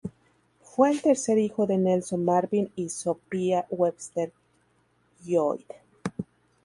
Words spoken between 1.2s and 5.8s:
hijo de Nelson Marvin y Sophia Webster Lloyd.